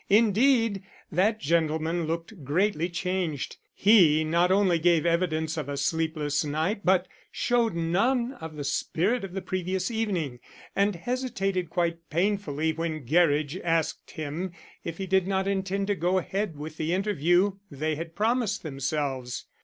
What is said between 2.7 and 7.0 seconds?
changed. He not only gave evidence of a sleepless night